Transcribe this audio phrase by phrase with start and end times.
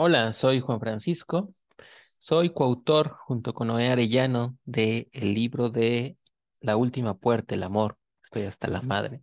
[0.00, 1.52] Hola, soy Juan Francisco.
[2.02, 6.16] Soy coautor junto con Noé Arellano de el libro de
[6.60, 7.98] La última puerta, el amor.
[8.22, 9.22] Estoy hasta la madre.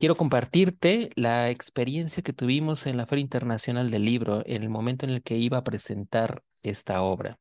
[0.00, 5.06] Quiero compartirte la experiencia que tuvimos en la Feria Internacional del Libro en el momento
[5.06, 7.38] en el que iba a presentar esta obra.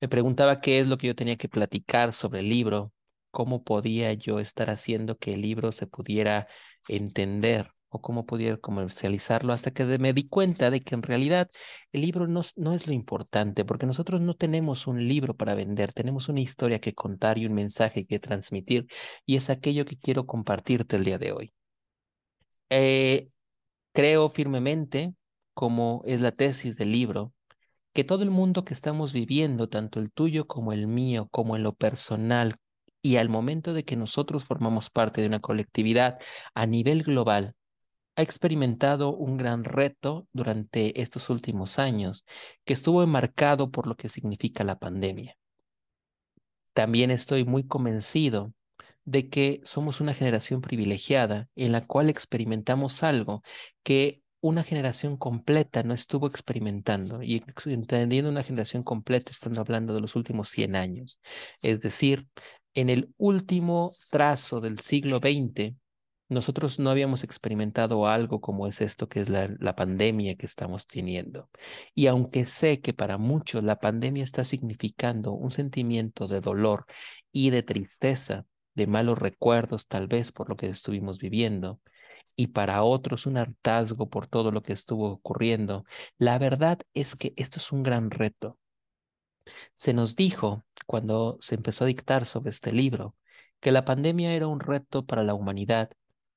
[0.00, 2.92] Me preguntaba qué es lo que yo tenía que platicar sobre el libro,
[3.32, 6.46] cómo podía yo estar haciendo que el libro se pudiera
[6.86, 11.48] entender o cómo pudiera comercializarlo hasta que me di cuenta de que en realidad
[11.92, 15.92] el libro no, no es lo importante, porque nosotros no tenemos un libro para vender,
[15.92, 18.86] tenemos una historia que contar y un mensaje que transmitir,
[19.24, 21.52] y es aquello que quiero compartirte el día de hoy.
[22.70, 23.28] Eh,
[23.92, 25.14] creo firmemente,
[25.54, 27.32] como es la tesis del libro,
[27.94, 31.62] que todo el mundo que estamos viviendo, tanto el tuyo como el mío, como en
[31.62, 32.56] lo personal,
[33.00, 36.18] y al momento de que nosotros formamos parte de una colectividad
[36.54, 37.54] a nivel global,
[38.16, 42.24] ha experimentado un gran reto durante estos últimos años,
[42.64, 45.36] que estuvo enmarcado por lo que significa la pandemia.
[46.72, 48.52] También estoy muy convencido
[49.04, 53.42] de que somos una generación privilegiada en la cual experimentamos algo
[53.82, 60.00] que una generación completa no estuvo experimentando y entendiendo una generación completa estando hablando de
[60.00, 61.18] los últimos 100 años.
[61.62, 62.26] Es decir,
[62.74, 65.74] en el último trazo del siglo XX,
[66.28, 70.86] nosotros no habíamos experimentado algo como es esto que es la, la, pandemia que estamos
[70.86, 71.50] teniendo.
[71.94, 76.86] Y aunque sé que para muchos la pandemia está significando un sentimiento de dolor
[77.32, 81.80] y de tristeza, de malos recuerdos tal vez por lo que estuvimos viviendo,
[82.34, 85.84] y para otros un hartazgo por todo lo que estuvo ocurriendo,
[86.18, 88.58] la verdad es que esto es un gran reto.
[89.74, 93.14] Se nos dijo cuando se empezó a dictar sobre este libro
[93.60, 95.90] que la pandemia era un reto para la humanidad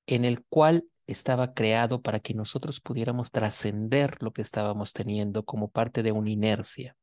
[0.10, 5.70] en el cual estaba creado para que nosotros pudiéramos trascender lo que estábamos teniendo como
[5.70, 6.96] parte de una inercia.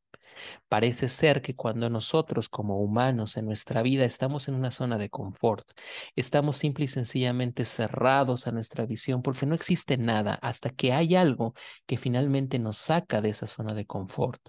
[0.68, 5.08] Parece ser que cuando nosotros como humanos en nuestra vida estamos en una zona de
[5.08, 5.68] confort,
[6.16, 11.14] estamos simple y sencillamente cerrados a nuestra visión porque no existe nada hasta que hay
[11.14, 11.54] algo
[11.86, 14.40] que finalmente nos saca de esa zona de confort.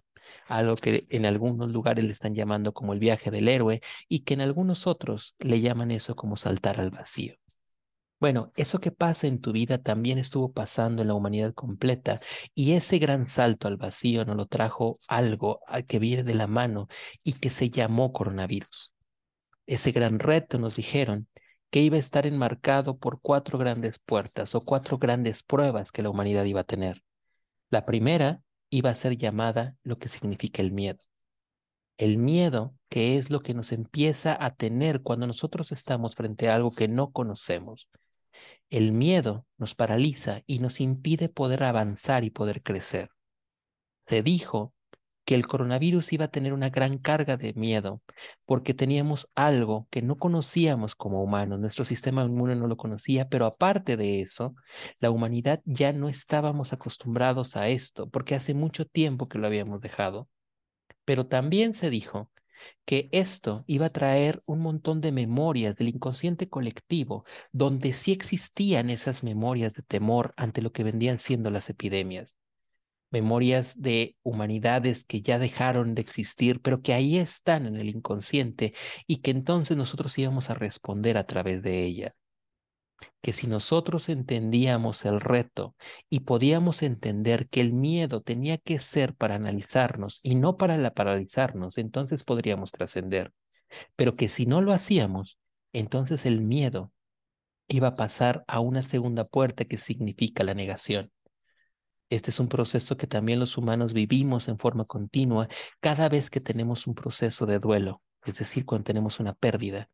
[0.49, 4.33] Algo que en algunos lugares le están llamando como el viaje del héroe y que
[4.33, 7.35] en algunos otros le llaman eso como saltar al vacío.
[8.19, 12.15] Bueno, eso que pasa en tu vida también estuvo pasando en la humanidad completa
[12.55, 16.87] y ese gran salto al vacío nos lo trajo algo que viene de la mano
[17.23, 18.91] y que se llamó coronavirus.
[19.67, 21.27] Ese gran reto nos dijeron
[21.69, 26.09] que iba a estar enmarcado por cuatro grandes puertas o cuatro grandes pruebas que la
[26.09, 27.03] humanidad iba a tener.
[27.69, 28.41] La primera
[28.71, 30.97] iba a ser llamada lo que significa el miedo.
[31.97, 36.55] El miedo, que es lo que nos empieza a tener cuando nosotros estamos frente a
[36.55, 37.89] algo que no conocemos.
[38.69, 43.09] El miedo nos paraliza y nos impide poder avanzar y poder crecer.
[44.01, 44.73] Se dijo
[45.27, 48.01] que el coronavirus iba a tener una gran carga de miedo
[48.45, 53.45] porque teníamos algo que no conocíamos como humanos, nuestro sistema inmune no lo conocía, pero
[53.45, 54.55] aparte de eso,
[54.99, 59.81] la humanidad ya no estábamos acostumbrados a esto porque hace mucho tiempo que lo habíamos
[59.81, 60.29] dejado.
[61.03, 62.31] Pero también se dijo
[62.85, 68.89] que esto iba a traer un montón de memorias del inconsciente colectivo, donde sí existían
[68.89, 72.37] esas memorias de temor ante lo que vendían siendo las epidemias.
[73.09, 78.73] Memorias de humanidades que ya dejaron de existir, pero que ahí están en el inconsciente
[79.07, 82.17] y que entonces nosotros íbamos a responder a través de ellas
[83.21, 85.75] que si nosotros entendíamos el reto
[86.09, 90.93] y podíamos entender que el miedo tenía que ser para analizarnos y no para la
[90.93, 93.33] paralizarnos, entonces podríamos trascender.
[93.95, 95.37] Pero que si no lo hacíamos,
[95.73, 96.91] entonces el miedo
[97.67, 101.11] iba a pasar a una segunda puerta que significa la negación.
[102.09, 105.49] Este es un proceso que también los humanos vivimos en forma continua
[105.81, 109.89] cada vez que tenemos un proceso de duelo, es decir, cuando tenemos una pérdida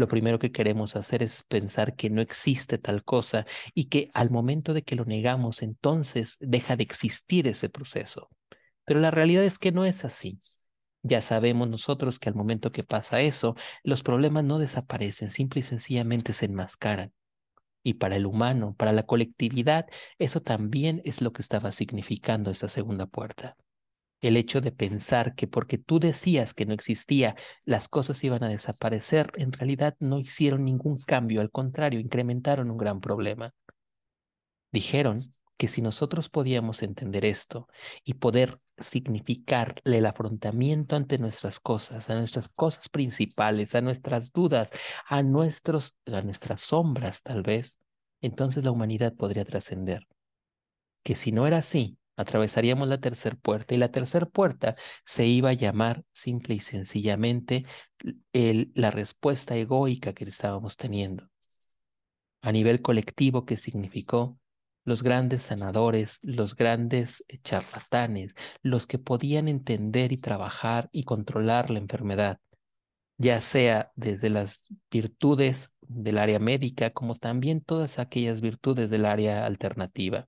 [0.00, 4.30] lo primero que queremos hacer es pensar que no existe tal cosa y que al
[4.30, 8.28] momento de que lo negamos, entonces deja de existir ese proceso.
[8.84, 10.38] Pero la realidad es que no es así.
[11.02, 13.54] Ya sabemos nosotros que al momento que pasa eso,
[13.84, 17.12] los problemas no desaparecen, simple y sencillamente se enmascaran.
[17.82, 19.86] Y para el humano, para la colectividad,
[20.18, 23.56] eso también es lo que estaba significando esta segunda puerta
[24.20, 28.48] el hecho de pensar que porque tú decías que no existía, las cosas iban a
[28.48, 33.54] desaparecer, en realidad no hicieron ningún cambio, al contrario, incrementaron un gran problema.
[34.72, 35.16] Dijeron
[35.56, 37.68] que si nosotros podíamos entender esto
[38.04, 44.70] y poder significarle el afrontamiento ante nuestras cosas, a nuestras cosas principales, a nuestras dudas,
[45.06, 47.76] a, nuestros, a nuestras sombras tal vez,
[48.22, 50.06] entonces la humanidad podría trascender.
[51.02, 54.72] Que si no era así, atravesaríamos la tercera puerta y la tercera puerta
[55.04, 57.64] se iba a llamar simple y sencillamente
[58.32, 61.28] la respuesta egoica que estábamos teniendo.
[62.42, 64.38] A nivel colectivo, ¿qué significó?
[64.84, 68.32] Los grandes sanadores, los grandes charlatanes,
[68.62, 72.38] los que podían entender y trabajar y controlar la enfermedad,
[73.18, 79.44] ya sea desde las virtudes del área médica como también todas aquellas virtudes del área
[79.44, 80.26] alternativa.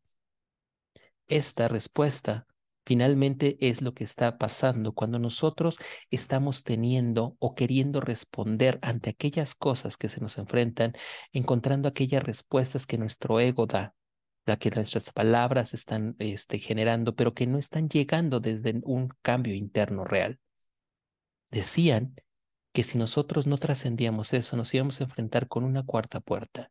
[1.32, 2.46] Esta respuesta
[2.84, 5.78] finalmente es lo que está pasando cuando nosotros
[6.10, 10.92] estamos teniendo o queriendo responder ante aquellas cosas que se nos enfrentan,
[11.32, 13.94] encontrando aquellas respuestas que nuestro ego da,
[14.44, 19.54] la que nuestras palabras están este, generando, pero que no están llegando desde un cambio
[19.54, 20.38] interno real.
[21.50, 22.14] Decían
[22.74, 26.70] que si nosotros no trascendíamos eso, nos íbamos a enfrentar con una cuarta puerta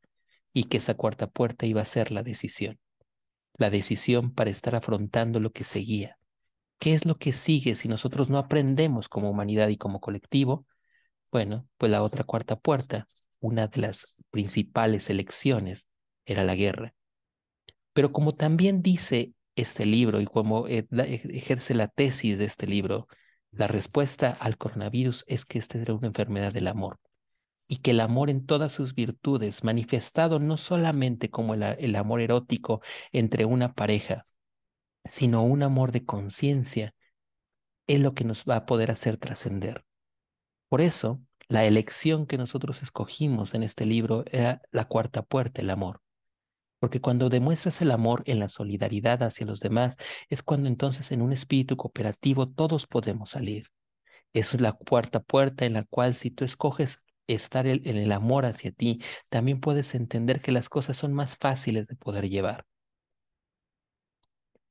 [0.53, 2.79] y que esa cuarta puerta iba a ser la decisión.
[3.57, 6.17] La decisión para estar afrontando lo que seguía.
[6.79, 10.65] ¿Qué es lo que sigue si nosotros no aprendemos como humanidad y como colectivo?
[11.31, 13.07] Bueno, pues la otra cuarta puerta,
[13.39, 15.87] una de las principales elecciones,
[16.25, 16.93] era la guerra.
[17.93, 23.07] Pero como también dice este libro y como e-, ejerce la tesis de este libro,
[23.51, 26.99] la respuesta al coronavirus es que esta era una enfermedad del amor
[27.67, 32.81] y que el amor en todas sus virtudes, manifestado no solamente como el, amor erótico
[33.11, 34.23] entre una pareja,
[35.05, 36.93] sino un amor de conciencia,
[37.87, 39.85] es lo que nos va a poder hacer trascender.
[40.69, 45.69] Por eso, la elección que nosotros escogimos en este libro era la cuarta puerta, el
[45.69, 46.01] amor.
[46.79, 49.97] Porque cuando demuestras el amor en la solidaridad hacia los demás,
[50.29, 53.67] es cuando entonces en un espíritu cooperativo todos podemos salir.
[54.33, 58.71] Es la cuarta puerta en la cual si tú escoges estar en el amor hacia
[58.71, 62.65] ti, también puedes entender que las cosas son más fáciles de poder llevar.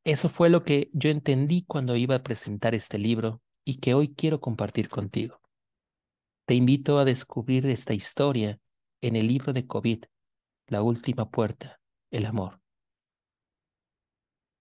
[0.04, 4.14] Eso fue lo que yo entendí cuando iba a presentar este libro y que hoy
[4.14, 5.40] quiero compartir contigo.
[6.46, 8.58] Te invito a descubrir esta historia
[9.02, 10.04] en el libro de COVID,
[10.66, 11.80] La Última Puerta,
[12.10, 12.59] el amor.